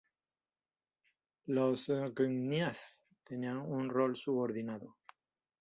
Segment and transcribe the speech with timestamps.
[1.45, 4.97] Los "knyaz" tenían un rol subordinado.